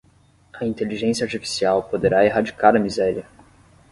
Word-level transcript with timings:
A 0.59 0.65
inteligência 0.65 1.23
artificial 1.23 1.83
poderá 1.83 2.25
erradicar 2.25 2.75
a 2.75 2.79
miséria 2.79 3.23